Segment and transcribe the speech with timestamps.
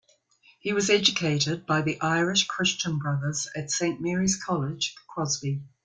[0.59, 5.61] He was educated by the Irish Christian Brothers at Saint Mary's College, Crosby.